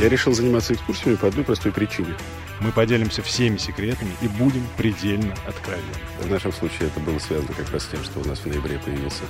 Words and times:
Я 0.00 0.08
решил 0.08 0.32
заниматься 0.32 0.72
экскурсиями 0.72 1.16
по 1.16 1.28
одной 1.28 1.44
простой 1.44 1.72
причине. 1.72 2.14
Мы 2.60 2.72
поделимся 2.72 3.20
всеми 3.22 3.58
секретами 3.58 4.12
и 4.22 4.28
будем 4.28 4.66
предельно 4.78 5.34
откровенны. 5.46 5.92
В 6.22 6.30
нашем 6.30 6.54
случае 6.54 6.88
это 6.88 7.00
было 7.00 7.18
связано 7.18 7.52
как 7.52 7.70
раз 7.70 7.82
с 7.82 7.88
тем, 7.88 8.02
что 8.02 8.20
у 8.20 8.24
нас 8.24 8.38
в 8.38 8.46
ноябре 8.46 8.78
появился 8.78 9.24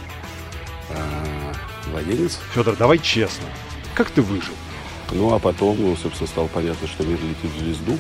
а, 0.91 1.53
младенец. 1.91 2.39
Федор, 2.55 2.77
давай 2.77 2.99
честно. 2.99 3.47
Как 3.97 4.11
ты 4.11 4.23
выжил? 4.23 4.55
Ну, 5.11 5.35
а 5.35 5.41
потом, 5.41 5.77
ну, 5.77 5.97
собственно, 5.97 6.29
стало 6.29 6.47
понятно, 6.47 6.87
что 6.87 7.03
мир 7.03 7.19
летит 7.21 7.51
в 7.53 7.59
звезду. 7.59 7.99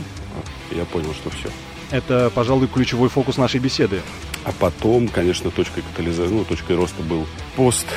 И 0.70 0.76
я 0.76 0.84
понял, 0.84 1.12
что 1.12 1.28
все. 1.30 1.50
Это, 1.90 2.30
пожалуй, 2.32 2.68
ключевой 2.68 3.08
фокус 3.08 3.36
нашей 3.36 3.58
беседы. 3.58 4.00
А 4.44 4.52
потом, 4.52 5.08
конечно, 5.08 5.50
точкой 5.50 5.82
катализации, 5.82 6.32
ну, 6.32 6.44
точкой 6.44 6.76
роста 6.76 7.02
был 7.02 7.26
пост 7.56 7.88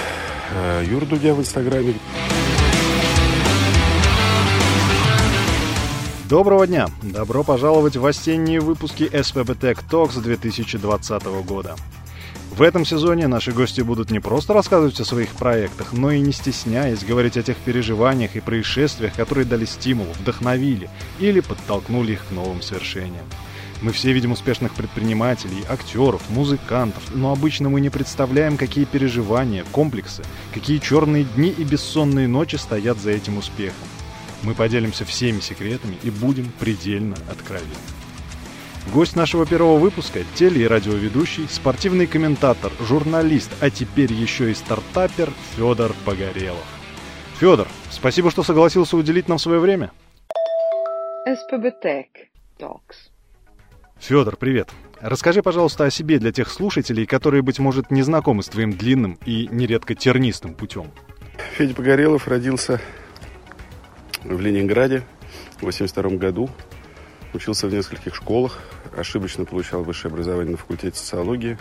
э, 0.52 0.84
Юры 0.90 1.06
Дудя 1.06 1.36
в 1.36 1.42
Инстаграме. 1.42 1.94
Доброго 6.34 6.66
дня! 6.66 6.88
Добро 7.04 7.44
пожаловать 7.44 7.96
в 7.96 8.04
осенние 8.04 8.60
выпуски 8.60 9.04
SPB 9.04 9.56
Tech 9.56 9.78
Talks 9.88 10.20
2020 10.20 11.26
года. 11.46 11.76
В 12.56 12.64
этом 12.64 12.86
сезоне 12.86 13.28
наши 13.28 13.52
гости 13.52 13.82
будут 13.82 14.10
не 14.10 14.20
просто 14.20 14.52
рассказывать 14.56 15.00
о 15.00 15.06
своих 15.06 15.30
проектах, 15.30 15.94
но 15.94 16.10
и 16.10 16.20
не 16.20 16.32
стесняясь 16.32 17.06
говорить 17.06 17.38
о 17.38 17.44
тех 17.44 17.56
переживаниях 17.58 18.36
и 18.36 18.40
происшествиях, 18.40 19.14
которые 19.14 19.46
дали 19.46 19.66
стимул, 19.66 20.08
вдохновили 20.20 20.90
или 21.20 21.40
подтолкнули 21.40 22.14
их 22.14 22.26
к 22.26 22.32
новым 22.32 22.64
свершениям. 22.64 23.26
Мы 23.84 23.92
все 23.92 24.12
видим 24.12 24.32
успешных 24.32 24.74
предпринимателей, 24.74 25.64
актеров, 25.70 26.28
музыкантов, 26.32 27.04
но 27.14 27.32
обычно 27.32 27.70
мы 27.70 27.80
не 27.80 27.92
представляем, 27.92 28.58
какие 28.58 28.86
переживания, 28.86 29.66
комплексы, 29.72 30.24
какие 30.52 30.80
черные 30.80 31.26
дни 31.26 31.54
и 31.56 31.64
бессонные 31.64 32.28
ночи 32.28 32.56
стоят 32.56 32.98
за 32.98 33.12
этим 33.12 33.38
успехом. 33.38 33.88
Мы 34.44 34.54
поделимся 34.54 35.06
всеми 35.06 35.40
секретами 35.40 35.98
и 36.04 36.10
будем 36.10 36.52
предельно 36.60 37.16
откровенны. 37.30 37.74
Гость 38.92 39.16
нашего 39.16 39.46
первого 39.46 39.80
выпуска– 39.80 40.20
теле- 40.36 40.64
и 40.64 40.68
радиоведущий, 40.68 41.48
спортивный 41.50 42.06
комментатор, 42.06 42.72
журналист, 42.82 43.50
а 43.62 43.70
теперь 43.70 44.12
еще 44.12 44.52
и 44.52 44.54
стартапер 44.54 45.32
Федор 45.56 45.94
Погорелов. 46.06 46.66
Федор, 47.40 47.68
спасибо, 47.90 48.30
что 48.30 48.44
согласился 48.44 48.98
уделить 48.98 49.30
нам 49.30 49.40
свое 49.40 49.60
время. 49.60 49.92
Tech 51.82 52.08
Talks. 52.60 53.10
Федор, 54.00 54.36
привет. 54.36 54.70
Расскажи, 55.00 55.42
пожалуйста, 55.42 55.86
о 55.86 55.90
себе 55.90 56.20
для 56.20 56.34
тех 56.34 56.50
слушателей, 56.50 57.06
которые, 57.06 57.42
быть 57.42 57.60
может, 57.60 57.90
не 57.90 58.02
знакомы 58.02 58.44
с 58.44 58.48
твоим 58.48 58.74
длинным 58.74 59.18
и 59.26 59.48
нередко 59.50 59.96
тернистым 59.96 60.54
путем. 60.54 60.92
Федя 61.56 61.74
Погорелов 61.74 62.28
родился 62.28 62.82
в 64.24 64.40
Ленинграде 64.40 65.04
в 65.58 65.64
82 65.64 66.18
году. 66.18 66.50
Учился 67.34 67.68
в 67.68 67.74
нескольких 67.74 68.16
школах. 68.16 68.60
Ошибочно 68.96 69.46
получал 69.46 69.84
высшее 69.84 70.12
образование 70.12 70.52
на 70.52 70.58
факультете 70.58 70.98
социологии. 70.98 71.58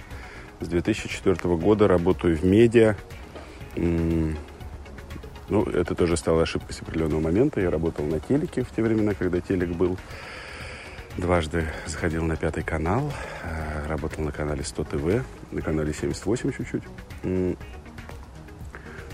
С 0.61 0.69
2004 0.69 1.57
года 1.57 1.89
работаю 1.89 2.37
в 2.37 2.45
медиа. 2.45 2.97
Ну, 3.75 5.65
это 5.65 5.95
тоже 5.95 6.17
стало 6.17 6.43
ошибкой 6.43 6.75
с 6.75 6.83
определенного 6.83 7.21
момента. 7.21 7.61
Я 7.61 7.71
работал 7.71 8.05
на 8.05 8.21
телеке 8.21 8.63
в 8.63 8.71
те 8.71 8.83
времена, 8.83 9.15
когда 9.15 9.41
телек 9.41 9.71
был. 9.71 9.99
Дважды 11.17 11.67
заходил 11.87 12.25
на 12.25 12.37
пятый 12.37 12.63
канал. 12.63 13.13
Э, 13.43 13.87
работал 13.87 14.25
на 14.25 14.33
канале 14.33 14.65
100 14.65 14.85
ТВ, 14.85 15.25
на 15.51 15.61
канале 15.61 15.93
78 15.93 16.53
чуть-чуть. 16.53 16.83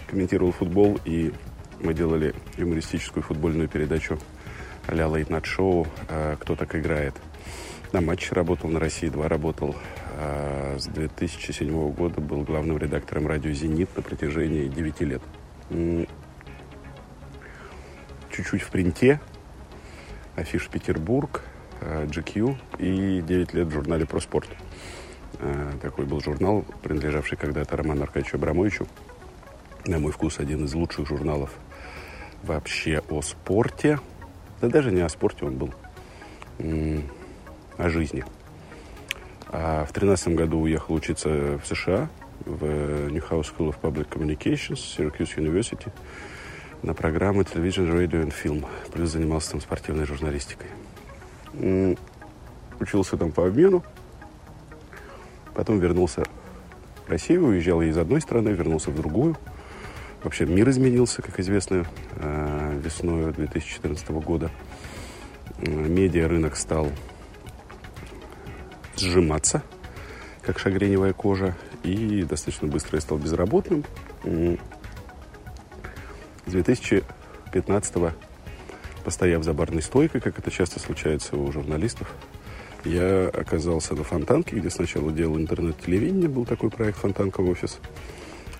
Комментировал 0.06 0.52
футбол 0.52 1.00
и 1.04 1.32
мы 1.80 1.94
делали 1.94 2.34
юмористическую 2.56 3.22
футбольную 3.22 3.68
передачу 3.68 4.18
а-ля 4.86 5.06
Night 5.06 5.44
Show 5.44 5.86
«Кто 6.40 6.56
так 6.56 6.74
играет». 6.74 7.14
На 7.92 8.00
матче 8.00 8.34
работал, 8.34 8.68
на 8.68 8.80
России 8.80 9.08
2 9.08 9.28
работал. 9.28 9.74
А 10.16 10.76
с 10.78 10.86
2007 10.86 11.92
года 11.92 12.20
был 12.20 12.42
главным 12.42 12.76
редактором 12.78 13.26
радио 13.26 13.52
«Зенит» 13.52 13.88
на 13.96 14.02
протяжении 14.02 14.68
9 14.68 15.00
лет. 15.00 15.22
Чуть-чуть 18.30 18.62
в 18.62 18.70
принте. 18.70 19.20
Афиш 20.36 20.68
Петербург, 20.68 21.42
GQ 21.80 22.56
и 22.78 23.22
9 23.22 23.54
лет 23.54 23.66
в 23.66 23.70
журнале 23.72 24.06
«Про 24.06 24.20
спорт». 24.20 24.48
Такой 25.80 26.04
был 26.04 26.20
журнал, 26.20 26.64
принадлежавший 26.82 27.38
когда-то 27.38 27.76
Роману 27.76 28.02
Аркадьевичу 28.02 28.36
Абрамовичу. 28.36 28.86
На 29.86 29.98
мой 29.98 30.12
вкус, 30.12 30.38
один 30.38 30.64
из 30.64 30.74
лучших 30.74 31.08
журналов 31.08 31.52
вообще 32.42 33.02
о 33.08 33.22
спорте. 33.22 33.98
Да 34.60 34.68
даже 34.68 34.90
не 34.90 35.00
о 35.00 35.08
спорте 35.08 35.44
он 35.44 35.56
был, 35.56 35.72
о 37.76 37.88
жизни. 37.88 38.24
А 39.50 39.84
в 39.84 39.92
тринадцатом 39.92 40.34
году 40.34 40.60
уехал 40.60 40.94
учиться 40.94 41.58
в 41.58 41.66
США, 41.66 42.08
в 42.44 42.64
Newhouse 43.08 43.46
School 43.56 43.72
of 43.72 43.76
Public 43.80 44.08
Communications, 44.08 44.74
Syracuse 44.74 45.36
University, 45.36 45.90
на 46.82 46.92
программы 46.94 47.42
Television, 47.42 47.90
Radio 47.92 48.24
and 48.24 48.34
Film. 48.34 48.66
Плюс 48.92 49.10
занимался 49.10 49.52
там 49.52 49.60
спортивной 49.60 50.06
журналистикой. 50.06 50.68
Учился 52.80 53.16
там 53.16 53.32
по 53.32 53.46
обмену. 53.46 53.84
Потом 55.54 55.78
вернулся 55.78 56.24
в 57.06 57.10
Россию, 57.10 57.46
уезжал 57.46 57.80
из 57.82 57.96
одной 57.96 58.20
страны, 58.20 58.50
вернулся 58.50 58.90
в 58.90 58.96
другую– 58.96 59.36
Вообще 60.22 60.46
мир 60.46 60.68
изменился, 60.70 61.22
как 61.22 61.38
известно, 61.38 61.86
э, 62.16 62.80
весной 62.82 63.32
2014 63.32 64.20
года. 64.20 64.50
Медиа 65.58 66.28
рынок 66.28 66.56
стал 66.56 66.90
сжиматься, 68.96 69.62
как 70.42 70.58
шагреневая 70.58 71.12
кожа, 71.12 71.56
и 71.84 72.24
достаточно 72.24 72.68
быстро 72.68 72.96
я 72.96 73.00
стал 73.00 73.18
безработным. 73.18 73.84
С 76.46 76.50
2015 76.50 78.14
постояв 79.04 79.42
за 79.44 79.54
барной 79.54 79.82
стойкой, 79.82 80.20
как 80.20 80.38
это 80.38 80.50
часто 80.50 80.80
случается 80.80 81.36
у 81.36 81.50
журналистов, 81.52 82.12
я 82.84 83.28
оказался 83.28 83.94
на 83.94 84.04
Фонтанке, 84.04 84.56
где 84.56 84.70
сначала 84.70 85.12
делал 85.12 85.38
интернет-телевидение, 85.38 86.28
был 86.28 86.44
такой 86.44 86.70
проект 86.70 86.98
«Фонтанка 86.98 87.40
офис», 87.40 87.78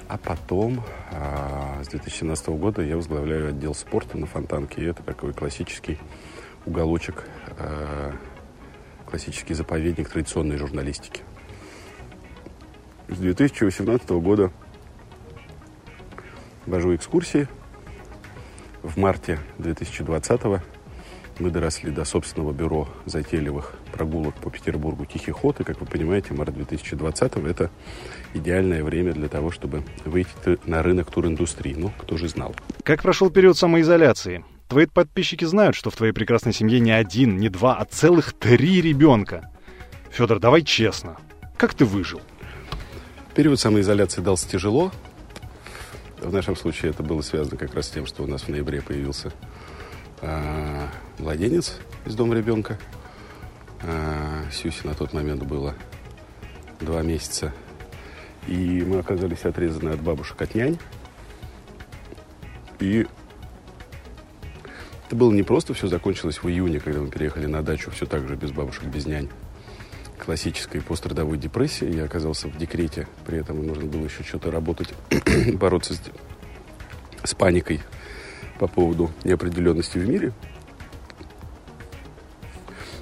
а 0.09 0.17
потом, 0.17 0.83
а, 1.13 1.83
с 1.85 1.89
2017 1.89 2.49
года, 2.57 2.83
я 2.83 2.97
возглавляю 2.97 3.51
отдел 3.51 3.75
спорта 3.75 4.17
на 4.17 4.27
Фонтанке. 4.27 4.81
И 4.81 4.85
это 4.87 5.03
такой 5.03 5.35
классический 5.35 5.99
уголочек, 6.65 7.25
а, 7.59 8.13
классический 9.07 9.53
заповедник 9.53 10.09
традиционной 10.09 10.57
журналистики. 10.57 11.23
С 13.09 13.19
2018 13.19 14.21
года 14.21 14.51
вожу 16.65 16.95
экскурсии. 16.95 17.47
В 18.83 18.97
марте 18.97 19.39
2020 19.59 20.63
мы 21.39 21.51
доросли 21.51 21.91
до 21.91 22.05
собственного 22.05 22.53
бюро 22.53 22.89
затейливых 23.07 23.75
прогулок 23.93 24.35
по 24.37 24.51
Петербургу 24.51 25.07
«Тихий 25.07 25.31
ход». 25.31 25.61
И, 25.61 25.65
как 25.65 25.81
вы 25.81 25.87
понимаете, 25.87 26.35
март 26.35 26.55
2020– 26.55 27.37
это 27.47 27.71
идеальное 28.35 28.83
время 28.83 29.13
для 29.13 29.29
того, 29.29 29.51
чтобы 29.51 29.83
выйти 30.05 30.59
на 30.67 30.83
рынок 30.83 31.11
туриндустрии. 31.11 31.75
Ну, 31.77 31.93
кто 31.99 32.17
же 32.17 32.29
знал. 32.29 32.55
Как 32.83 33.03
прошел 33.03 33.31
период 33.31 33.57
самоизоляции? 33.57 34.45
Твои 34.69 34.87
подписчики 34.87 35.45
знают, 35.45 35.77
что 35.77 35.91
в 35.91 35.97
твоей 35.97 36.13
прекрасной 36.13 36.53
семье 36.53 36.81
не 36.81 36.91
один, 36.91 37.37
не 37.39 37.49
два, 37.49 37.77
а 37.77 37.85
целых 37.85 38.33
три 38.33 38.83
ребенка. 38.83 39.51
Федор, 40.11 40.39
давай 40.41 40.63
честно. 40.63 41.17
Как 41.57 41.75
ты 41.75 41.85
выжил? 41.85 42.21
Период 43.35 43.59
самоизоляции 43.59 44.21
дался 44.21 44.49
тяжело. 44.49 44.93
В 46.21 46.33
нашем 46.33 46.57
случае 46.57 46.91
это 46.91 47.03
было 47.03 47.23
связано 47.23 47.57
как 47.57 47.75
раз 47.75 47.87
с 47.87 47.91
тем, 47.91 48.05
что 48.05 48.25
у 48.25 48.27
нас 48.27 48.43
в 48.43 48.49
ноябре 48.49 48.83
появился 48.83 49.33
э, 50.21 50.87
младенец 51.19 51.77
из 52.05 52.15
дома 52.15 52.35
ребенка. 52.35 52.79
Э, 53.83 54.45
Сюси 54.53 54.87
на 54.87 54.95
тот 54.95 55.13
момент 55.13 55.43
было 55.43 55.75
два 56.81 57.03
месяца. 57.03 57.53
И 58.47 58.83
мы 58.83 58.99
оказались 58.99 59.45
отрезаны 59.45 59.91
от 59.91 60.01
бабушек, 60.01 60.41
от 60.41 60.55
нянь. 60.55 60.79
И 62.81 63.07
это 65.07 65.17
было 65.17 65.33
непросто, 65.33 65.75
все 65.75 65.87
закончилось 65.87 66.43
в 66.43 66.49
июне, 66.49 66.81
когда 66.81 67.01
мы 67.01 67.09
переехали 67.09 67.47
на 67.47 67.63
дачу, 67.63 67.91
все 67.91 68.07
так 68.07 68.29
же 68.29 68.37
без 68.37 68.53
бабушек, 68.53 68.85
без 68.85 69.07
нянь. 69.07 69.29
Классической 70.19 70.83
пострадовой 70.83 71.39
депрессии. 71.39 71.91
Я 71.91 72.05
оказался 72.05 72.49
в 72.49 72.57
декрете, 72.57 73.09
при 73.27 73.39
этом 73.39 73.67
нужно 73.67 73.87
было 73.87 74.05
еще 74.05 74.23
что-то 74.23 74.51
работать, 74.51 74.93
бороться 75.55 75.95
с, 75.95 76.03
с 77.25 77.35
паникой 77.35 77.81
по 78.59 78.67
поводу 78.67 79.11
неопределенности 79.25 79.99
в 79.99 80.09
мире. 80.09 80.33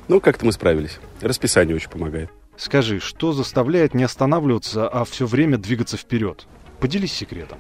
Но 0.08 0.20
как-то 0.20 0.47
мы 0.47 0.53
справились. 0.53 0.99
Расписание 1.20 1.75
очень 1.75 1.91
помогает. 1.91 2.31
Скажи, 2.56 3.00
что 3.00 3.32
заставляет 3.32 3.93
не 3.93 4.05
останавливаться, 4.05 4.88
а 4.88 5.05
все 5.05 5.26
время 5.26 5.58
двигаться 5.58 5.97
вперед? 5.97 6.47
Поделись 6.81 7.12
секретом. 7.12 7.58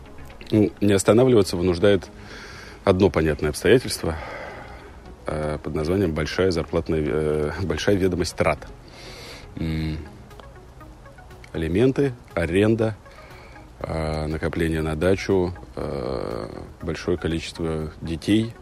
Ну, 0.50 0.70
не 0.80 0.92
останавливаться 0.92 1.56
вынуждает 1.56 2.08
одно 2.84 3.10
понятное 3.10 3.50
обстоятельство. 3.50 4.16
э, 5.26 5.58
под 5.60 5.74
названием 5.74 6.12
«Большая 6.12 6.52
зарплатная, 6.52 7.02
э, 7.04 7.50
большая 7.62 7.96
ведомость 7.96 8.36
трат». 8.36 8.60
Алименты, 11.52 12.12
аренда, 12.34 12.96
э, 13.80 14.26
накопление 14.26 14.82
на 14.82 14.94
дачу, 14.94 15.52
большое 16.80 17.18
количество 17.18 17.92
детей 18.00 18.54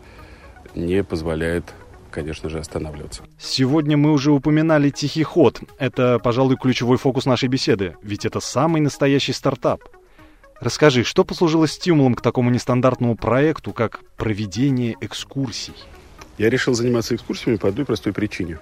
не 0.75 1.05
позволяет, 1.05 1.65
конечно 2.14 2.49
же, 2.49 2.61
останавливаться. 2.61 3.25
Сегодня 3.38 3.96
мы 3.96 4.12
уже 4.12 4.31
упоминали 4.31 4.90
«Тихий 4.90 5.25
ход». 5.25 5.61
Это, 5.78 6.20
пожалуй, 6.20 6.56
ключевой 6.56 6.96
фокус 6.96 7.26
нашей 7.26 7.49
беседы, 7.49 7.96
ведь 8.02 8.25
это 8.25 8.38
самый 8.38 8.81
настоящий 8.81 9.32
стартап. 9.32 9.82
Расскажи, 10.61 11.02
что 11.02 11.25
послужило 11.25 11.66
стимулом 11.66 12.14
к 12.14 12.22
такому 12.22 12.50
нестандартному 12.50 13.16
проекту, 13.16 13.72
как 13.72 14.00
проведение 14.16 14.96
экскурсий? 15.00 15.75
Я 16.38 16.50
решил 16.50 16.75
заниматься 16.75 17.16
экскурсиями 17.16 17.56
по 17.56 17.69
одной 17.69 17.84
простой 17.84 18.12
причине. 18.12 18.58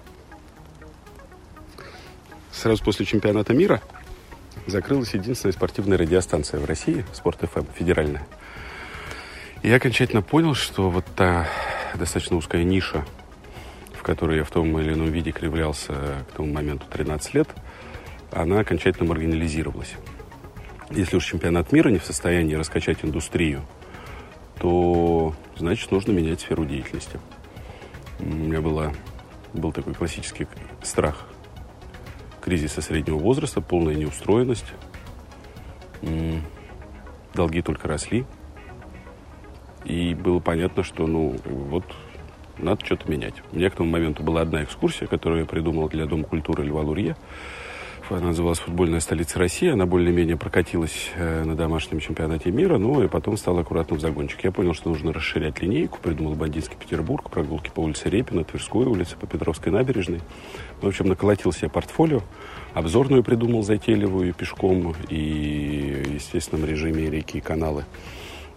Сразу 2.53 2.83
после 2.83 3.05
чемпионата 3.05 3.53
мира 3.53 3.83
закрылась 4.67 5.13
единственная 5.13 5.53
спортивная 5.53 5.99
радиостанция 5.99 6.59
в 6.59 6.65
России, 6.65 7.05
Спорт 7.13 7.39
ФМ, 7.41 7.65
федеральная. 7.75 8.27
И 9.63 9.69
я 9.69 9.77
окончательно 9.77 10.23
понял, 10.23 10.55
что 10.55 10.89
вот 10.89 11.05
та 11.15 11.47
достаточно 11.95 12.37
узкая 12.37 12.65
ниша, 12.65 13.05
в 14.03 14.05
которой 14.05 14.39
я 14.39 14.45
в 14.45 14.51
том 14.51 14.77
или 14.81 14.95
ином 14.95 15.13
виде 15.13 15.31
кривлялся 15.31 16.25
к 16.29 16.33
тому 16.37 16.53
моменту 16.53 16.87
13 16.91 17.35
лет, 17.35 17.49
она 18.33 18.59
окончательно 18.59 19.09
маргинализировалась. 19.09 19.95
Если 20.91 21.17
уж 21.17 21.25
чемпионат 21.25 21.71
мира 21.71 21.89
не 21.89 21.99
в 21.99 22.05
состоянии 22.05 22.57
раскачать 22.57 23.05
индустрию, 23.05 23.63
то, 24.59 25.37
значит, 25.57 25.93
нужно 25.93 26.11
менять 26.11 26.41
сферу 26.41 26.65
деятельности. 26.65 27.21
У 28.19 28.25
меня 28.25 28.61
была, 28.61 28.93
был 29.53 29.71
такой 29.71 29.95
классический 29.95 30.49
страх 30.83 31.29
кризиса 32.41 32.83
среднего 32.83 33.19
возраста, 33.19 33.61
полная 33.61 33.95
неустроенность. 33.95 34.67
Долги 37.35 37.63
только 37.63 37.87
росли. 37.87 38.27
И 39.85 40.13
было 40.15 40.41
понятно, 40.41 40.83
что, 40.83 41.07
ну, 41.07 41.37
вот, 41.45 41.85
надо 42.59 42.85
что-то 42.85 43.11
менять. 43.11 43.35
У 43.53 43.57
меня 43.57 43.71
к 43.71 43.77
тому 43.77 43.91
моменту 43.91 44.23
была 44.23 44.43
одна 44.43 44.63
экскурсия, 44.65 45.07
которую 45.07 45.41
я 45.41 45.47
придумал 45.47 45.89
для 45.89 46.07
Дома 46.07 46.25
культуры 46.25 46.65
Льва 46.65 46.83
Лурье. 46.83 47.17
Она 48.11 48.29
называлась 48.29 48.59
«Футбольная 48.59 49.01
столица 49.01 49.39
России». 49.39 49.71
Она 49.71 49.87
более-менее 49.87 50.37
прокатилась 50.37 51.11
э, 51.15 51.45
на 51.45 51.55
домашнем 51.55 52.01
чемпионате 52.01 52.51
мира, 52.51 52.77
ну 52.77 53.03
и 53.03 53.09
потом 53.09 53.37
стала 53.37 53.61
аккуратно 53.63 53.97
в 53.97 54.01
загончик. 54.01 54.45
Я 54.45 54.53
понял, 54.53 54.75
что 54.75 54.91
нужно 54.91 55.13
расширять 55.13 55.63
линейку. 55.63 55.99
Придумал 56.03 56.35
Бандитский 56.35 56.77
Петербург, 56.77 57.31
прогулки 57.31 57.71
по 57.75 57.81
улице 57.81 58.11
Репина, 58.11 58.45
Тверской 58.45 58.85
улице, 58.85 59.17
по 59.17 59.27
Петровской 59.27 59.73
набережной. 59.73 60.21
В 60.83 60.87
общем, 60.87 61.07
наколотил 61.07 61.53
себе 61.53 61.71
портфолио. 61.71 62.21
Обзорную 62.75 63.23
придумал 63.23 63.63
затейливую 63.63 64.35
пешком 64.35 64.95
и 65.09 66.05
естественном 66.15 66.67
режиме 66.67 67.09
реки 67.09 67.39
и 67.39 67.41
каналы. 67.41 67.85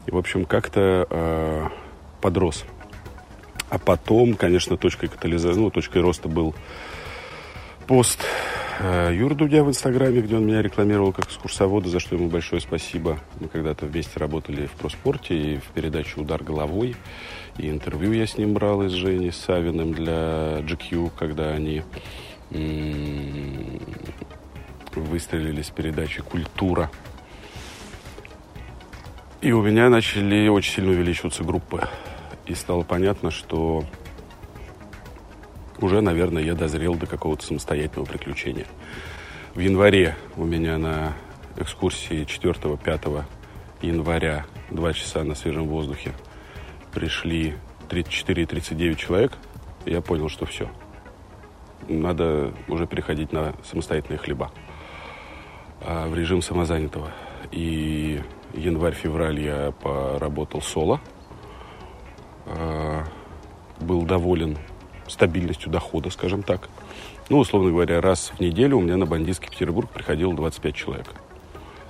И, 0.06 0.12
в 0.12 0.18
общем, 0.18 0.45
как-то 0.45 1.07
э, 1.09 1.68
подрос. 2.19 2.65
А 3.70 3.78
потом, 3.78 4.36
конечно, 4.36 4.78
точкой 4.78 5.08
катализации, 5.08 5.60
ну, 5.60 5.70
точкой 5.70 6.02
роста 6.02 6.30
был 6.30 6.56
пост 7.88 8.20
э, 8.80 9.12
Юры 9.14 9.36
Дудя 9.36 9.64
в 9.64 9.70
Инстаграме, 9.70 10.22
где 10.22 10.36
он 10.36 10.46
меня 10.46 10.62
рекламировал 10.62 11.12
как 11.12 11.26
экскурсовода, 11.26 11.90
за 11.90 12.00
что 12.00 12.16
ему 12.16 12.30
большое 12.30 12.62
спасибо. 12.62 13.20
Мы 13.40 13.48
когда-то 13.48 13.86
вместе 13.86 14.20
работали 14.20 14.68
в 14.68 14.72
проспорте 14.72 15.36
и 15.36 15.58
в 15.58 15.66
передаче 15.74 16.22
«Удар 16.22 16.44
головой». 16.44 16.96
И 17.58 17.70
интервью 17.70 18.12
я 18.12 18.28
с 18.28 18.38
ним 18.38 18.54
брал 18.54 18.84
из 18.84 18.92
Жени 18.92 19.32
Савиным 19.32 19.94
для 19.94 20.60
GQ, 20.60 21.12
когда 21.18 21.52
они 21.52 21.84
выстрелили 24.96 25.62
с 25.62 25.70
передачи 25.70 26.22
«Культура». 26.22 26.90
И 29.42 29.52
у 29.52 29.62
меня 29.62 29.90
начали 29.90 30.48
очень 30.48 30.74
сильно 30.74 30.92
увеличиваться 30.92 31.44
группы. 31.44 31.88
И 32.45 32.53
стало 32.53 32.83
понятно, 32.83 33.31
что 33.31 33.83
уже, 35.80 36.01
наверное, 36.01 36.44
я 36.44 36.53
дозрел 36.56 36.95
до 36.95 37.07
какого-то 37.07 37.45
самостоятельного 37.45 38.06
приключения. 38.06 38.68
В 39.56 39.59
январе 39.59 40.15
у 40.38 40.45
меня 40.45 40.77
на 40.77 41.13
экскурсии 41.57 42.25
4-5 42.25 43.24
января, 43.81 44.45
2 44.71 44.94
часа 44.94 45.24
на 45.24 45.36
свежем 45.36 45.68
воздухе, 45.68 46.13
пришли 46.94 47.56
34 47.89 48.44
и 48.44 48.45
39 48.45 48.97
человек. 48.97 49.33
И 49.86 49.92
я 49.92 50.01
понял, 50.01 50.30
что 50.30 50.45
все. 50.45 50.69
Надо 51.88 52.53
уже 52.68 52.88
переходить 52.88 53.31
на 53.31 53.53
самостоятельные 53.63 54.18
хлеба. 54.18 54.51
А, 55.81 56.07
в 56.07 56.15
режим 56.15 56.42
самозанятого. 56.42 57.12
И 57.51 58.21
январь-февраль 58.53 59.39
я 59.39 59.71
поработал 59.71 60.62
соло. 60.62 61.00
А, 62.45 63.03
был 63.80 64.03
доволен 64.03 64.57
стабильностью 65.07 65.71
дохода, 65.71 66.09
скажем 66.09 66.44
так. 66.44 66.69
Ну, 67.30 67.39
условно 67.39 67.71
говоря, 67.71 68.01
раз 68.01 68.31
в 68.36 68.39
неделю 68.39 68.77
у 68.77 68.81
меня 68.81 68.97
на 68.97 69.06
бандитский 69.06 69.50
Петербург 69.50 69.89
приходило 69.89 70.33
25 70.33 70.75
человек. 70.75 71.13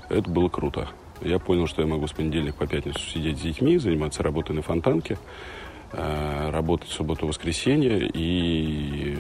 Это 0.10 0.30
было 0.30 0.50
круто. 0.50 0.90
Я 1.22 1.40
понял, 1.40 1.68
что 1.68 1.82
я 1.82 1.88
могу 1.88 2.08
с 2.08 2.14
понедельника 2.14 2.58
по 2.58 2.68
пятницу 2.68 3.00
сидеть 3.00 3.38
с 3.38 3.42
детьми, 3.42 3.78
заниматься 3.78 4.24
работой 4.24 4.56
на 4.56 4.62
фонтанке, 4.62 5.18
э, 5.92 6.50
работать 6.52 6.90
в 6.90 6.94
субботу-воскресенье 6.94 8.10
и 8.14 9.18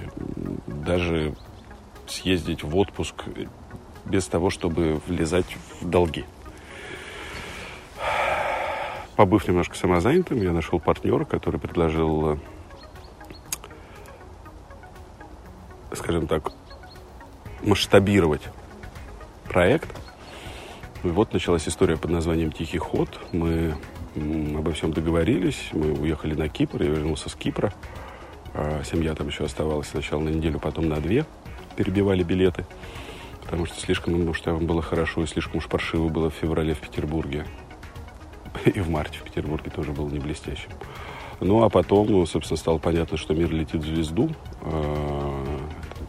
даже 0.67 1.33
съездить 2.07 2.63
в 2.63 2.75
отпуск 2.77 3.25
без 4.05 4.25
того, 4.27 4.49
чтобы 4.49 5.01
влезать 5.07 5.57
в 5.81 5.89
долги. 5.89 6.25
Побыв 9.15 9.47
немножко 9.47 9.75
самозанятым, 9.75 10.41
я 10.41 10.51
нашел 10.51 10.79
партнера, 10.79 11.25
который 11.25 11.59
предложил 11.59 12.37
скажем 15.95 16.27
так, 16.27 16.51
масштабировать 17.63 18.43
проект. 19.45 19.89
И 21.03 21.07
вот 21.07 21.33
началась 21.33 21.67
история 21.67 21.97
под 21.97 22.11
названием 22.11 22.51
«Тихий 22.51 22.77
ход». 22.77 23.19
Мы 23.31 23.75
обо 24.15 24.71
всем 24.71 24.93
договорились. 24.93 25.69
Мы 25.71 25.93
уехали 25.93 26.33
на 26.35 26.49
Кипр. 26.49 26.83
Я 26.83 26.89
вернулся 26.89 27.29
с 27.29 27.35
Кипра. 27.35 27.73
А 28.53 28.83
семья 28.83 29.13
там 29.15 29.27
еще 29.27 29.45
оставалась 29.45 29.89
сначала 29.89 30.21
на 30.21 30.29
неделю, 30.29 30.59
потом 30.59 30.87
на 30.87 30.97
две. 30.97 31.25
Перебивали 31.75 32.23
билеты. 32.23 32.65
Потому 33.43 33.65
что 33.65 33.79
слишком 33.79 34.27
уж 34.27 34.41
там 34.41 34.65
было 34.65 34.81
хорошо 34.81 35.23
и 35.23 35.27
слишком 35.27 35.57
уж 35.57 35.67
паршиво 35.67 36.07
было 36.09 36.29
в 36.29 36.33
феврале 36.33 36.73
в 36.73 36.79
Петербурге. 36.79 37.45
И 38.73 38.79
в 38.79 38.89
марте 38.89 39.19
в 39.19 39.23
Петербурге 39.23 39.69
тоже 39.69 39.91
было 39.91 40.09
не 40.09 40.19
блестящим. 40.19 40.69
Ну, 41.39 41.63
а 41.63 41.69
потом, 41.69 42.07
ну, 42.07 42.25
собственно, 42.25 42.57
стало 42.57 42.77
понятно, 42.77 43.17
что 43.17 43.33
мир 43.33 43.51
летит 43.51 43.83
в 43.83 43.85
звезду. 43.85 44.31
А, 44.61 45.43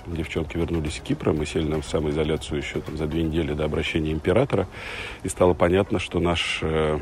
девчонки 0.07 0.57
вернулись 0.57 0.97
с 0.97 1.01
Кипра, 1.01 1.33
мы 1.33 1.47
сели 1.47 1.67
на 1.67 1.83
самоизоляцию 1.83 2.59
еще 2.59 2.81
там, 2.81 2.97
за 2.97 3.07
две 3.07 3.23
недели 3.25 3.53
до 3.53 3.65
обращения 3.65 4.13
императора, 4.13 4.69
и 5.25 5.29
стало 5.29 5.53
понятно, 5.53 5.99
что 5.99 6.21
наш 6.21 6.61
э, 6.63 7.01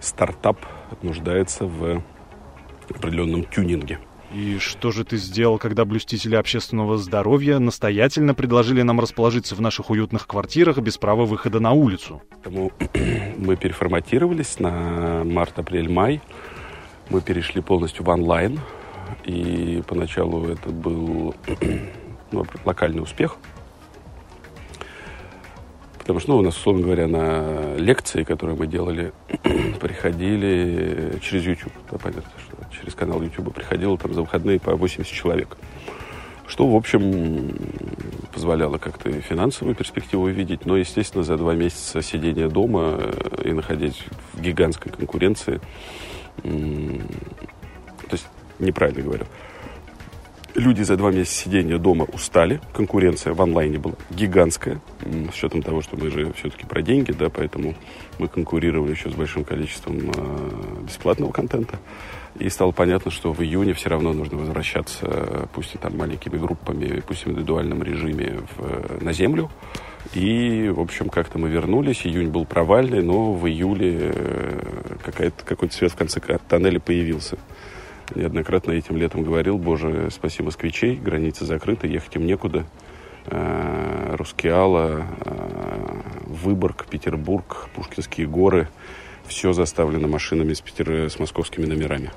стартап 0.00 0.58
нуждается 1.02 1.66
в 1.66 2.02
определенном 2.88 3.44
тюнинге. 3.44 4.00
И 4.32 4.58
что 4.58 4.90
же 4.90 5.04
ты 5.04 5.16
сделал, 5.16 5.58
когда 5.58 5.84
блюстители 5.84 6.34
общественного 6.34 6.98
здоровья 6.98 7.58
настоятельно 7.58 8.34
предложили 8.34 8.82
нам 8.82 9.00
расположиться 9.00 9.54
в 9.54 9.60
наших 9.60 9.90
уютных 9.90 10.26
квартирах 10.26 10.78
без 10.78 10.98
права 10.98 11.24
выхода 11.24 11.60
на 11.60 11.72
улицу? 11.72 12.22
Мы 12.44 13.56
переформатировались 13.56 14.58
на 14.58 15.22
март-апрель-май. 15.24 16.20
Мы 17.08 17.20
перешли 17.20 17.62
полностью 17.62 18.04
в 18.04 18.08
онлайн. 18.08 18.60
И 19.24 19.82
поначалу 19.86 20.48
это 20.48 20.70
был 20.70 21.34
ну, 22.32 22.44
локальный 22.64 23.02
успех. 23.02 23.36
Потому 26.06 26.20
что, 26.20 26.32
ну, 26.34 26.38
у 26.38 26.42
нас, 26.42 26.56
условно 26.56 26.82
говоря, 26.82 27.08
на 27.08 27.74
лекции, 27.78 28.22
которые 28.22 28.56
мы 28.56 28.68
делали, 28.68 29.12
приходили 29.80 31.18
через 31.20 31.44
YouTube. 31.46 31.72
Да, 31.90 31.98
понятно, 31.98 32.30
что 32.38 32.56
через 32.80 32.94
канал 32.94 33.20
YouTube 33.20 33.52
приходило 33.52 33.98
там 33.98 34.14
за 34.14 34.20
выходные 34.20 34.60
по 34.60 34.76
80 34.76 35.12
человек. 35.12 35.56
Что, 36.46 36.64
в 36.68 36.76
общем, 36.76 37.58
позволяло 38.32 38.78
как-то 38.78 39.10
финансовую 39.20 39.74
перспективу 39.74 40.28
видеть, 40.28 40.64
но, 40.64 40.76
естественно, 40.76 41.24
за 41.24 41.36
два 41.36 41.56
месяца 41.56 42.00
сидения 42.02 42.48
дома 42.48 43.00
и 43.42 43.50
находясь 43.50 44.00
в 44.32 44.40
гигантской 44.40 44.92
конкуренции, 44.92 45.60
то 46.44 48.12
есть 48.12 48.28
неправильно 48.60 49.02
говорю. 49.02 49.24
Люди 50.56 50.80
за 50.80 50.96
два 50.96 51.10
месяца 51.10 51.42
сидения 51.42 51.76
дома 51.76 52.06
устали. 52.14 52.62
Конкуренция 52.72 53.34
в 53.34 53.42
онлайне 53.42 53.76
была 53.76 53.94
гигантская. 54.08 54.80
С 55.30 55.36
учетом 55.36 55.60
того, 55.60 55.82
что 55.82 55.98
мы 55.98 56.10
же 56.10 56.32
все-таки 56.32 56.64
про 56.64 56.80
деньги, 56.80 57.12
да, 57.12 57.28
поэтому 57.28 57.74
мы 58.18 58.26
конкурировали 58.26 58.92
еще 58.92 59.10
с 59.10 59.12
большим 59.12 59.44
количеством 59.44 60.10
э, 60.16 60.82
бесплатного 60.86 61.30
контента. 61.30 61.78
И 62.38 62.48
стало 62.48 62.70
понятно, 62.70 63.10
что 63.10 63.34
в 63.34 63.42
июне 63.42 63.74
все 63.74 63.90
равно 63.90 64.14
нужно 64.14 64.38
возвращаться, 64.38 65.46
пусть 65.52 65.74
и 65.74 65.78
там 65.78 65.94
маленькими 65.98 66.38
группами, 66.38 67.02
пусть 67.06 67.26
в 67.26 67.28
индивидуальном 67.28 67.82
режиме, 67.82 68.40
в, 68.56 69.04
на 69.04 69.12
землю. 69.12 69.50
И, 70.14 70.70
в 70.74 70.80
общем, 70.80 71.10
как-то 71.10 71.38
мы 71.38 71.50
вернулись. 71.50 72.06
Июнь 72.06 72.28
был 72.28 72.46
провальный, 72.46 73.02
но 73.02 73.34
в 73.34 73.46
июле 73.46 74.12
э, 74.14 74.96
какой-то 75.44 75.74
свет 75.74 75.92
в 75.92 75.96
конце 75.96 76.18
тоннеля 76.48 76.80
появился. 76.80 77.36
Неоднократно 78.14 78.72
этим 78.72 78.96
летом 78.96 79.22
говорил, 79.22 79.58
боже, 79.58 80.10
спаси 80.10 80.42
москвичей, 80.42 80.96
границы 80.96 81.44
закрыты, 81.44 81.88
ехать 81.88 82.16
им 82.16 82.26
некуда. 82.26 82.66
Э, 83.26 84.14
Рускеала, 84.16 85.04
э, 85.24 86.00
Выборг, 86.26 86.86
Петербург, 86.86 87.68
Пушкинские 87.74 88.28
горы. 88.28 88.68
Все 89.26 89.52
заставлено 89.52 90.06
машинами 90.06 90.52
с, 90.52 90.60
Питер... 90.60 91.10
с 91.10 91.18
московскими 91.18 91.66
номерами. 91.66 92.12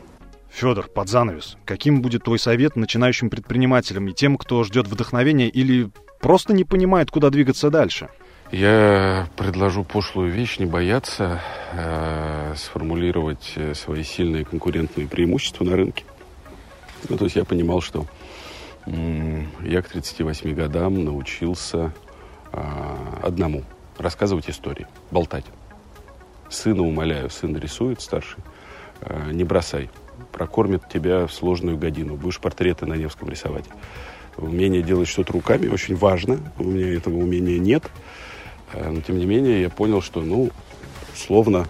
Федор, 0.52 0.88
под 0.88 1.10
занавес, 1.10 1.58
каким 1.66 2.02
будет 2.02 2.24
твой 2.24 2.38
совет 2.38 2.76
начинающим 2.76 3.30
предпринимателям 3.30 4.08
и 4.08 4.14
тем, 4.14 4.38
кто 4.38 4.64
ждет 4.64 4.88
вдохновения 4.88 5.48
или 5.48 5.90
просто 6.20 6.54
не 6.54 6.64
понимает, 6.64 7.10
куда 7.10 7.30
двигаться 7.30 7.70
дальше? 7.70 8.10
Я 8.52 9.28
предложу 9.38 9.84
пошлую 9.84 10.32
вещь, 10.32 10.58
не 10.58 10.66
бояться 10.66 11.40
э, 11.72 12.56
сформулировать 12.58 13.56
свои 13.76 14.04
сильные 14.04 14.44
конкурентные 14.44 15.08
преимущества 15.08 15.64
на 15.64 15.76
рынке. 15.76 16.04
Ну, 17.10 17.18
то 17.18 17.26
есть 17.26 17.36
я 17.36 17.46
понимал, 17.46 17.82
что 17.82 18.08
э, 18.88 19.44
я 19.62 19.84
к 19.84 19.90
38 19.90 20.56
годам 20.56 21.06
научился 21.06 21.94
э, 22.52 22.60
одному 23.22 23.66
рассказывать 24.00 24.50
истории, 24.50 24.88
болтать. 25.12 25.46
Сына 26.50 26.82
умоляю, 26.82 27.30
сын 27.30 27.56
рисует 27.56 28.02
старший, 28.02 28.44
э, 29.02 29.30
не 29.32 29.44
бросай, 29.44 29.92
прокормит 30.32 30.90
тебя 30.90 31.28
в 31.28 31.34
сложную 31.34 31.78
годину, 31.78 32.16
будешь 32.16 32.40
портреты 32.40 32.88
на 32.88 32.96
Невском 32.96 33.30
рисовать. 33.30 33.66
Умение 34.38 34.82
делать 34.82 35.08
что-то 35.08 35.34
руками 35.34 35.68
очень 35.68 35.96
важно, 35.96 36.40
у 36.58 36.64
меня 36.64 36.96
этого 36.96 37.18
умения 37.18 37.60
нет– 37.60 37.84
Э, 37.94 38.29
но, 38.74 39.02
тем 39.02 39.18
не 39.18 39.26
менее, 39.26 39.62
я 39.62 39.70
понял, 39.70 40.02
что, 40.02 40.22
ну, 40.22 40.52
словно 41.16 41.68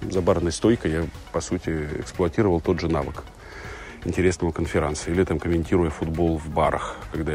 за 0.00 0.20
барной 0.20 0.52
стойкой 0.52 0.92
я, 0.92 1.06
по 1.32 1.40
сути, 1.40 1.88
эксплуатировал 1.98 2.60
тот 2.60 2.80
же 2.80 2.88
навык 2.88 3.24
интересного 4.04 4.52
конференции. 4.52 5.10
Или 5.10 5.24
там 5.24 5.38
комментируя 5.38 5.90
футбол 5.90 6.38
в 6.38 6.48
барах. 6.48 6.96
Когда 7.12 7.32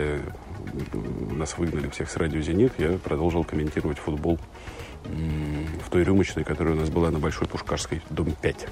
нас 1.31 1.57
выгнали 1.57 1.89
всех 1.89 2.09
с 2.09 2.15
радио 2.17 2.41
«Зенит», 2.41 2.73
я 2.77 2.97
продолжил 2.97 3.43
комментировать 3.43 3.99
футбол 3.99 4.39
в 5.05 5.89
той 5.89 6.03
рюмочной, 6.03 6.43
которая 6.43 6.75
у 6.75 6.77
нас 6.77 6.89
была 6.89 7.11
на 7.11 7.19
Большой 7.19 7.47
Пушкарской, 7.47 8.01
дом 8.09 8.33
5. 8.41 8.67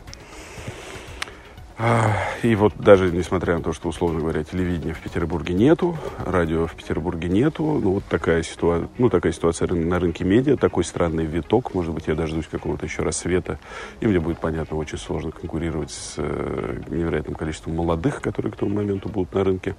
И 2.43 2.55
вот 2.55 2.73
даже 2.77 3.11
несмотря 3.11 3.57
на 3.57 3.63
то, 3.63 3.73
что, 3.73 3.89
условно 3.89 4.19
говоря, 4.19 4.43
телевидения 4.43 4.93
в 4.93 4.99
Петербурге 4.99 5.53
нету, 5.53 5.97
радио 6.19 6.67
в 6.67 6.75
Петербурге 6.75 7.27
нету, 7.29 7.63
ну 7.63 7.93
вот 7.93 8.03
такая, 8.05 8.43
ситуация, 8.43 8.89
ну, 8.97 9.09
такая 9.09 9.31
ситуация 9.31 9.67
на 9.67 9.99
рынке 9.99 10.23
медиа, 10.23 10.57
такой 10.57 10.83
странный 10.83 11.25
виток, 11.25 11.73
может 11.73 11.93
быть, 11.93 12.07
я 12.07 12.15
дождусь 12.15 12.47
какого-то 12.47 12.85
еще 12.85 13.03
рассвета, 13.03 13.59
и 13.99 14.07
мне 14.07 14.19
будет 14.19 14.39
понятно, 14.39 14.77
очень 14.77 14.97
сложно 14.97 15.31
конкурировать 15.31 15.91
с 15.91 16.15
э, 16.17 16.81
невероятным 16.89 17.35
количеством 17.35 17.75
молодых, 17.75 18.21
которые 18.21 18.51
к 18.51 18.57
тому 18.57 18.75
моменту 18.75 19.09
будут 19.09 19.33
на 19.33 19.43
рынке. 19.43 19.75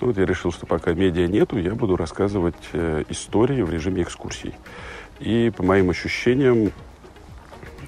Ну, 0.00 0.08
вот 0.08 0.16
я 0.16 0.24
решил, 0.24 0.52
что 0.52 0.66
пока 0.66 0.94
медиа 0.94 1.26
нету, 1.26 1.58
я 1.58 1.74
буду 1.74 1.96
рассказывать 1.96 2.54
э, 2.72 3.04
истории 3.08 3.62
в 3.62 3.70
режиме 3.70 4.02
экскурсий. 4.02 4.54
И 5.20 5.52
по 5.54 5.62
моим 5.62 5.90
ощущениям, 5.90 6.72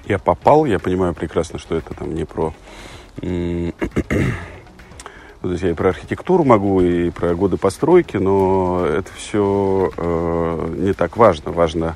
я 0.07 0.19
попал, 0.19 0.65
я 0.65 0.77
понимаю 0.77 1.13
прекрасно, 1.13 1.57
что 1.57 1.75
это 1.75 1.93
там 1.93 2.13
не 2.13 2.25
про 2.25 2.53
то 5.41 5.51
есть 5.51 5.63
я 5.63 5.69
и 5.69 5.73
про 5.73 5.89
архитектуру 5.89 6.43
могу, 6.43 6.81
и 6.81 7.09
про 7.11 7.35
годы 7.35 7.57
постройки, 7.57 8.17
но 8.17 8.85
это 8.85 9.11
все 9.15 9.91
э, 9.97 10.75
не 10.77 10.93
так 10.93 11.17
важно. 11.17 11.51
важно. 11.51 11.95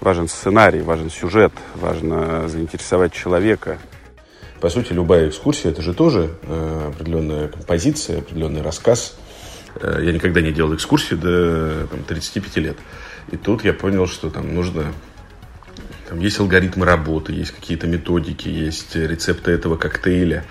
Важен 0.00 0.28
сценарий, 0.28 0.80
важен 0.80 1.10
сюжет, 1.10 1.52
важно 1.74 2.48
заинтересовать 2.48 3.12
человека. 3.12 3.78
По 4.60 4.70
сути, 4.70 4.94
любая 4.94 5.28
экскурсия– 5.28 5.70
это 5.72 5.82
же 5.82 5.92
тоже 5.92 6.36
э, 6.42 6.90
определенная 6.94 7.48
композиция, 7.48 8.20
определенный 8.20 8.62
рассказ. 8.62 9.18
Э, 9.74 10.00
я 10.02 10.12
никогда 10.12 10.40
не 10.40 10.52
делал 10.52 10.74
экскурсии 10.74 11.14
до 11.14 11.86
там, 11.86 12.02
35 12.04 12.56
лет. 12.56 12.76
И 13.30 13.36
тут 13.36 13.62
я 13.62 13.72
понял, 13.72 14.06
что 14.06 14.30
там 14.30 14.54
нужно 14.54 14.92
там 16.10 16.18
есть 16.18 16.40
алгоритмы 16.40 16.86
работы, 16.86 17.32
есть 17.32 17.52
какие-то 17.52 17.86
методики, 17.86 18.48
есть 18.48 18.96
рецепты 18.96 19.52
этого 19.52 19.76
коктейля, 19.76 20.44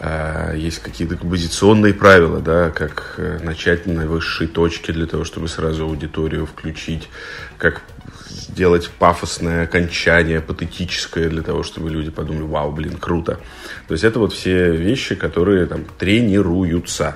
а, 0.00 0.52
есть 0.52 0.80
какие-то 0.80 1.16
композиционные 1.16 1.94
правила, 1.94 2.40
да, 2.40 2.70
как 2.70 3.14
э, 3.16 3.38
начать 3.40 3.86
на 3.86 4.04
высшей 4.08 4.48
точке 4.48 4.92
для 4.92 5.06
того, 5.06 5.22
чтобы 5.22 5.46
сразу 5.46 5.84
аудиторию 5.84 6.44
включить, 6.44 7.08
как 7.56 7.82
сделать 8.28 8.90
пафосное 8.90 9.62
окончание, 9.62 10.40
патетическое, 10.40 11.28
для 11.28 11.42
того, 11.42 11.62
чтобы 11.62 11.88
люди 11.88 12.10
подумали, 12.10 12.42
вау, 12.42 12.72
блин, 12.72 12.96
круто. 12.98 13.38
То 13.86 13.92
есть 13.92 14.02
это 14.02 14.18
вот 14.18 14.32
все 14.32 14.74
вещи, 14.74 15.14
которые 15.14 15.66
там 15.66 15.84
тренируются. 16.00 17.14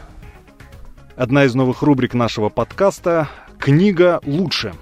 Одна 1.17 1.45
из 1.45 1.57
новых 1.57 1.83
рубрик 1.83 2.15
нашего 2.15 2.51
подкаста 2.51 3.29
«Книга 3.59 4.21
лучше». 4.25 4.75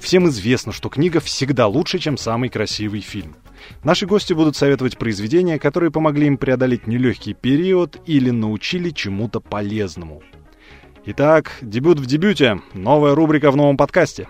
Всем 0.00 0.28
известно, 0.28 0.72
что 0.72 0.88
книга 0.88 1.20
всегда 1.20 1.66
лучше, 1.66 1.98
чем 1.98 2.16
самый 2.16 2.48
красивый 2.48 3.00
фильм. 3.00 3.36
Наши 3.82 4.06
гости 4.06 4.32
будут 4.32 4.56
советовать 4.56 4.96
произведения, 4.96 5.58
которые 5.58 5.90
помогли 5.90 6.26
им 6.26 6.38
преодолеть 6.38 6.86
нелегкий 6.86 7.34
период 7.34 8.00
или 8.06 8.30
научили 8.30 8.90
чему-то 8.90 9.40
полезному. 9.40 10.22
Итак, 11.04 11.52
дебют 11.60 11.98
в 11.98 12.06
дебюте, 12.06 12.60
новая 12.74 13.14
рубрика 13.14 13.50
в 13.50 13.56
новом 13.56 13.76
подкасте. 13.76 14.28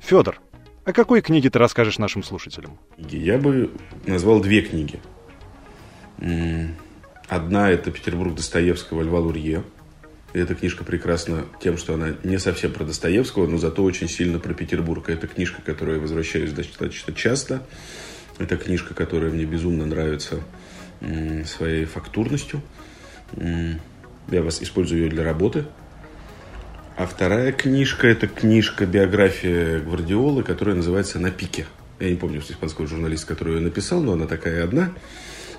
Федор, 0.00 0.40
о 0.84 0.92
какой 0.92 1.20
книге 1.20 1.50
ты 1.50 1.58
расскажешь 1.58 1.98
нашим 1.98 2.22
слушателям? 2.22 2.78
Я 2.96 3.38
бы 3.38 3.70
назвал 4.06 4.40
две 4.40 4.62
книги. 4.62 5.00
Одна 7.28 7.70
это 7.70 7.90
Петербург 7.90 8.34
Достоевского 8.34 9.02
Льва 9.02 9.20
Лурье. 9.20 9.64
Эта 10.36 10.54
книжка 10.54 10.84
прекрасна 10.84 11.46
тем, 11.62 11.78
что 11.78 11.94
она 11.94 12.08
не 12.22 12.38
совсем 12.38 12.70
про 12.70 12.84
Достоевского, 12.84 13.46
но 13.46 13.56
зато 13.56 13.82
очень 13.82 14.06
сильно 14.06 14.38
про 14.38 14.52
Петербург. 14.52 15.08
Это 15.08 15.26
книжка, 15.26 15.62
к 15.62 15.64
которой 15.64 15.94
я 15.94 16.02
возвращаюсь 16.02 16.52
достаточно 16.52 17.14
часто. 17.14 17.62
Это 18.36 18.58
книжка, 18.58 18.92
которая 18.92 19.30
мне 19.30 19.46
безумно 19.46 19.86
нравится 19.86 20.40
своей 21.46 21.86
фактурностью. 21.86 22.60
Я 23.34 24.42
вас 24.42 24.60
использую 24.60 25.04
ее 25.04 25.08
для 25.08 25.24
работы. 25.24 25.64
А 26.98 27.06
вторая 27.06 27.52
книжка– 27.52 28.06
это 28.08 28.26
книжка 28.26 28.84
биография 28.84 29.80
Гвардиолы, 29.80 30.42
которая 30.42 30.76
называется 30.76 31.18
«На 31.18 31.30
пике». 31.30 31.64
Я 31.98 32.10
не 32.10 32.16
помню, 32.16 32.42
что 32.42 32.52
испанского 32.52 32.86
журналиста, 32.86 33.26
который 33.26 33.54
ее 33.54 33.60
написал, 33.60 34.02
но 34.02 34.12
она 34.12 34.26
такая 34.26 34.64
одна. 34.64 34.92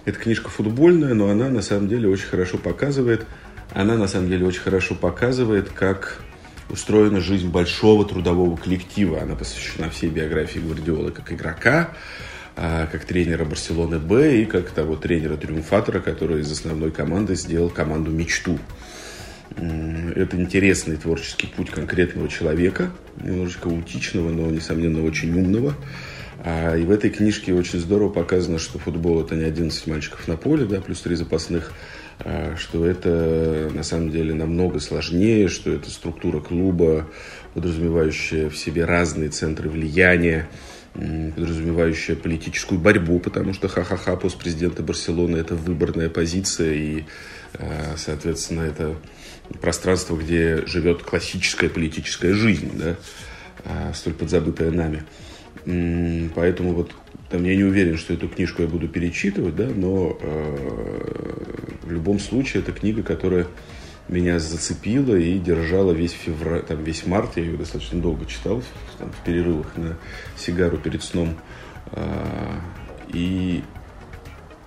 Это 0.06 0.20
книжка 0.20 0.50
футбольная, 0.50 1.16
но 1.16 1.30
она 1.30 1.50
на 1.50 1.64
самом 1.64 1.88
деле 1.88 2.08
очень 2.08 2.28
хорошо 2.28 2.60
показывает– 2.60 3.26
она 3.74 3.98
на 3.98 4.08
самом 4.08 4.30
деле 4.30 4.46
очень 4.46 4.62
хорошо 4.62 4.96
показывает, 4.96 5.70
как 5.70 6.22
устроена 6.70 7.22
жизнь 7.22 7.50
большого 7.50 8.06
трудового 8.06 8.56
коллектива. 8.56 9.22
Она 9.22 9.36
посвящена 9.36 9.90
всей 9.90 10.10
биографии 10.10 10.60
Гвардиолы 10.60 11.12
как 11.12 11.32
игрока, 11.32 11.92
а, 12.56 12.88
как 12.88 13.06
тренера 13.06 13.46
Барселоны 13.46 14.00
Б 14.00 14.42
и 14.42 14.46
как 14.46 14.72
того 14.72 14.96
тренера-триумфатора, 14.96 16.00
который 16.00 16.42
из 16.42 16.52
основной 16.52 16.92
команды 16.92 17.36
сделал 17.36 17.70
команду 17.70 18.12
«Мечту». 18.12 18.60
Это 19.56 20.38
интересный 20.38 20.98
творческий 20.98 21.48
путь 21.48 21.72
конкретного 21.72 22.28
человека, 22.28 22.92
немножечко 23.22 23.70
аутичного, 23.70 24.30
но, 24.30 24.52
несомненно, 24.52 25.04
очень 25.04 25.34
умного. 25.36 25.74
А, 26.44 26.76
и 26.76 26.84
в 26.84 26.92
этой 26.92 27.10
книжке 27.10 27.54
очень 27.54 27.80
здорово 27.80 28.10
показано, 28.10 28.60
что 28.60 28.78
футбол– 28.78 29.22
это 29.24 29.36
не 29.36 29.46
11 29.46 29.88
мальчиков 29.88 30.28
на 30.28 30.38
поле, 30.38 30.66
да, 30.66 30.82
плюс 30.82 31.02
три 31.02 31.16
запасных, 31.16 31.74
что 32.58 32.86
это 32.86 33.70
на 33.74 33.84
самом 33.84 34.10
деле 34.10 34.34
намного 34.34 34.80
сложнее, 34.80 35.48
что 35.48 35.72
это 35.72 35.90
структура 35.92 36.40
клуба, 36.40 37.08
подразумевающая 37.54 38.50
в 38.50 38.58
себе 38.58 38.86
разные 38.86 39.30
центры 39.30 39.70
влияния, 39.70 40.48
подразумевающая 40.94 42.16
политическую 42.16 42.80
борьбу, 42.80 43.20
потому 43.20 43.54
что 43.54 43.68
ха-ха-ха, 43.68 44.16
пост 44.16 44.38
президента 44.38 44.82
Барселоны– 44.82 45.38
это 45.38 45.56
выборная 45.56 46.10
позиция, 46.10 46.74
и, 46.74 47.04
а, 47.54 47.94
соответственно, 47.98 48.62
это 48.62 48.96
пространство, 49.62 50.16
где 50.16 50.66
живет 50.66 51.04
классическая 51.04 51.70
политическая 51.70 52.34
жизнь, 52.34 52.72
да, 52.74 52.96
а, 53.64 53.94
столь 53.94 54.14
подзабытая 54.14 54.72
нами. 54.72 55.04
Поэтому 56.36 56.74
вот 56.74 56.92
там 57.30 57.44
я 57.44 57.56
не 57.56 57.64
уверен, 57.64 57.98
что 57.98 58.14
эту 58.14 58.30
книжку 58.30 58.62
я 58.62 58.68
буду 58.68 58.88
перечитывать, 58.88 59.56
да, 59.56 59.68
но 59.68 60.18
э, 60.22 60.98
в 61.88 61.91
любом 61.91 62.20
случае 62.20 62.62
это 62.62 62.72
книга, 62.72 63.01
которая 63.03 63.48
меня 64.08 64.39
зацепила 64.39 65.15
и 65.15 65.38
держала 65.39 65.91
весь 65.91 66.12
февраль, 66.12 66.63
там, 66.63 66.84
весь 66.84 67.06
март. 67.06 67.38
Я 67.38 67.44
ее 67.44 67.58
достаточно 67.58 68.01
долго 68.01 68.25
читал, 68.25 68.63
там, 69.00 69.12
в 69.12 69.25
перерывах 69.25 69.75
на 69.75 69.98
сигару 70.38 70.77
перед 70.77 71.03
сном. 71.03 71.38
А, 71.91 72.62
и 73.10 73.63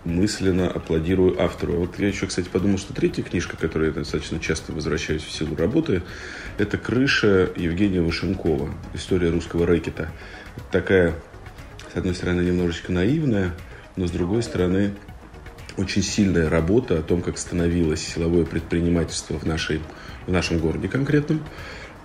мысленно 0.04 0.70
аплодирую 0.70 1.40
автору. 1.42 1.74
Вот 1.74 1.98
я 1.98 2.08
еще, 2.08 2.26
кстати, 2.26 2.48
подумал, 2.48 2.78
что 2.78 2.94
третья 2.94 3.22
книжка, 3.22 3.56
которой 3.56 3.88
я 3.88 3.92
достаточно 3.92 4.40
часто 4.40 4.72
возвращаюсь 4.72 5.22
в 5.22 5.30
силу 5.30 5.54
работы, 5.56 6.02
это 6.58 6.78
«Крыша» 6.78 7.50
Евгения 7.56 8.00
Вашенкова. 8.00 8.70
История 8.94 9.28
русского 9.28 9.66
рэкета. 9.66 10.10
Такая, 10.70 11.14
с 11.92 11.96
одной 11.96 12.14
стороны, 12.14 12.40
немножечко 12.40 12.92
наивная, 12.92 13.52
но 13.96 14.06
с 14.06 14.10
другой 14.10 14.42
стороны, 14.42 14.94
очень 15.76 16.02
сильная 16.02 16.48
работа 16.48 16.98
о 16.98 17.02
том, 17.02 17.22
как 17.22 17.38
становилось 17.38 18.06
силовое 18.06 18.44
предпринимательство 18.44 19.38
в, 19.38 19.44
нашей, 19.44 19.80
в 20.26 20.32
нашем 20.32 20.58
городе 20.58 20.88
конкретном. 20.88 21.42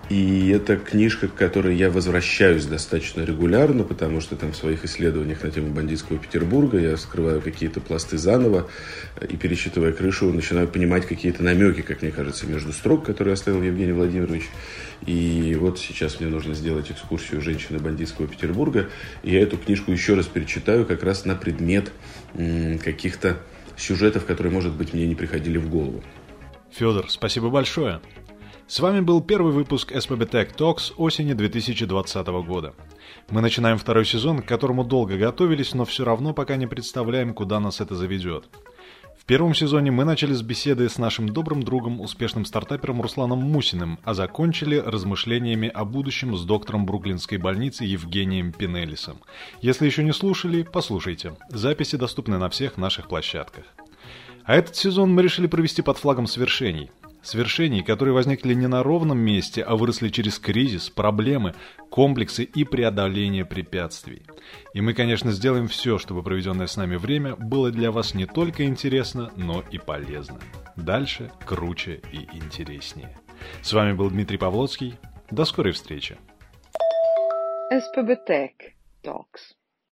И 0.08 0.50
это 0.50 0.78
книжка, 0.78 1.28
к 1.28 1.34
которой 1.34 1.76
я 1.76 1.90
возвращаюсь 1.90 2.66
достаточно 2.66 3.24
регулярно, 3.24 3.84
потому 3.84 4.22
что 4.22 4.36
там 4.36 4.52
в 4.52 4.56
своих 4.56 4.86
исследованиях 4.86 5.42
на 5.42 5.50
тему 5.50 5.74
бандитского 5.74 6.20
Петербурга 6.20 6.78
я 6.78 6.96
скрываю 6.96 7.42
какие-то 7.42 7.82
пласты 7.82 8.20
заново 8.20 8.70
и, 9.28 9.36
пересчитывая 9.36 9.94
крышу, 9.94 10.32
начинаю 10.32 10.68
понимать 10.68 11.08
какие-то 11.08 11.44
намеки, 11.44 11.82
как 11.82 12.04
мне 12.04 12.12
кажется, 12.12 12.46
между 12.46 12.72
строк, 12.72 13.04
которые 13.04 13.34
оставил 13.34 13.64
Евгений 13.64 13.94
Владимирович. 13.94 14.44
И 15.08 15.58
вот 15.60 15.80
сейчас 15.80 16.20
мне 16.20 16.30
нужно 16.30 16.54
сделать 16.54 16.92
экскурсию 16.92 17.42
«Женщины 17.42 17.80
бандитского 17.80 18.28
Петербурга». 18.28 18.90
И 19.24 19.32
я 19.32 19.42
эту 19.42 19.58
книжку 19.58 19.92
еще 19.92 20.14
раз 20.14 20.28
перечитаю 20.28 20.86
как 20.86 21.02
раз 21.02 21.26
на 21.26 21.34
предмет 21.34 21.92
каких-то 22.84 23.38
сюжетов, 23.76 24.26
которые, 24.26 24.54
может 24.54 24.74
быть, 24.74 24.94
мне 24.94 25.08
не 25.08 25.16
приходили 25.16 25.58
в 25.58 25.68
голову. 25.68 26.04
Федор, 26.72 27.10
спасибо 27.10 27.50
большое. 27.50 28.02
С 28.68 28.80
вами 28.80 29.00
был 29.00 29.22
первый 29.22 29.54
выпуск 29.54 29.92
SPB 29.92 30.28
Tech 30.28 30.56
Talks 30.56 30.92
осени 30.98 31.34
2020 31.34 32.28
года. 32.48 32.74
Мы 33.30 33.42
начинаем 33.42 33.78
второй 33.78 34.06
сезон, 34.06 34.42
к 34.42 34.48
которому 34.48 34.84
долго 34.84 35.18
готовились, 35.18 35.76
но 35.76 35.86
все 35.86 36.04
равно 36.04 36.34
пока 36.34 36.56
не 36.56 36.66
представляем, 36.66 37.36
куда 37.36 37.60
нас 37.60 37.80
это 37.80 37.94
заведет. 37.94 38.50
В 39.20 39.26
первом 39.26 39.54
сезоне 39.54 39.92
мы 39.92 40.04
начали 40.04 40.34
с 40.34 40.42
беседы 40.42 40.90
с 40.90 40.98
нашим 40.98 41.30
добрым 41.30 41.62
другом, 41.62 42.02
успешным 42.02 42.44
стартапером 42.44 43.04
Русланом 43.04 43.38
Мусиным, 43.38 44.00
а 44.04 44.16
закончили 44.16 44.78
размышлениями 44.78 45.68
о 45.68 45.86
будущем 45.86 46.36
с 46.36 46.44
доктором 46.44 46.88
Бруклинской 46.88 47.38
больницы 47.38 47.84
Евгением 47.84 48.52
Пинелисом. 48.52 49.18
Если 49.62 49.86
еще 49.86 50.04
не 50.04 50.12
слушали, 50.12 50.64
послушайте. 50.64 51.36
Записи 51.50 51.98
доступны 51.98 52.40
на 52.40 52.50
всех 52.50 52.78
наших 52.78 53.10
площадках. 53.10 53.66
А 54.44 54.56
этот 54.56 54.76
сезон 54.76 55.14
мы 55.14 55.22
решили 55.22 55.46
провести 55.46 55.84
под 55.84 56.00
флагом 56.00 56.26
свершений. 56.26 56.90
Свершений, 57.26 57.82
которые 57.82 58.14
возникли 58.14 58.54
не 58.54 58.68
на 58.68 58.84
ровном 58.84 59.18
месте, 59.18 59.64
а 59.64 59.76
выросли 59.76 60.10
через 60.10 60.38
кризис, 60.38 60.92
проблемы, 60.92 61.56
комплексы 61.90 62.44
и 62.44 62.64
преодоление 62.64 63.46
препятствий. 63.46 64.22
И 64.76 64.82
мы, 64.82 64.94
конечно, 64.94 65.32
сделаем 65.32 65.68
все, 65.68 65.98
чтобы 65.98 66.22
проведенное 66.22 66.68
с 66.68 66.78
нами 66.78 66.98
время 66.98 67.36
было 67.36 67.72
для 67.72 67.92
вас 67.92 68.14
не 68.14 68.28
только 68.28 68.66
интересно, 68.66 69.32
но 69.36 69.64
и 69.72 69.80
полезно. 69.80 70.40
Дальше 70.76 71.32
круче 71.48 72.00
и 72.12 72.28
интереснее. 72.38 73.18
С 73.64 73.74
вами 73.74 73.94
был 73.94 74.12
Дмитрий 74.12 74.38
Павлоцкий. 74.38 74.94
До 75.32 75.46
скорой 75.46 75.74
встречи. 75.74 76.18
Tech 78.28 78.54
Talks 79.04 79.56